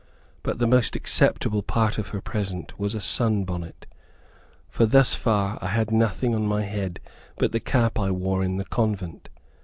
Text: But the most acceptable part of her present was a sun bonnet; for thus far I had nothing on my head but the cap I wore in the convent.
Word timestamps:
But 0.41 0.57
the 0.57 0.65
most 0.65 0.95
acceptable 0.95 1.61
part 1.61 1.99
of 1.99 2.07
her 2.07 2.21
present 2.21 2.79
was 2.79 2.95
a 2.95 2.99
sun 2.99 3.45
bonnet; 3.45 3.85
for 4.67 4.87
thus 4.87 5.13
far 5.13 5.59
I 5.61 5.67
had 5.67 5.91
nothing 5.91 6.33
on 6.33 6.47
my 6.47 6.63
head 6.63 6.99
but 7.37 7.51
the 7.51 7.59
cap 7.59 7.99
I 7.99 8.09
wore 8.09 8.43
in 8.43 8.57
the 8.57 8.65
convent. 8.65 9.29